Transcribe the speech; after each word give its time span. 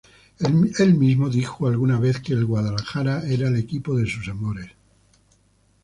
Él 0.79 0.95
mismo 0.95 1.29
dijo 1.29 1.67
alguna 1.67 1.99
vez 1.99 2.19
que 2.19 2.33
el 2.33 2.43
Guadalajara 2.45 3.21
era 3.27 3.49
el 3.49 3.55
equipo 3.55 3.95
de 3.95 4.07
sus 4.09 4.27
amores. 4.29 4.71